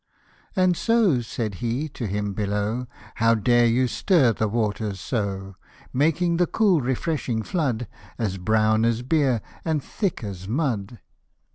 [0.55, 2.87] 't And so," said he to him below,"
[3.21, 5.57] How dare you stir the water so?
[5.93, 10.99] Making the cool refreshing flood As brown as beer, and thick as mud."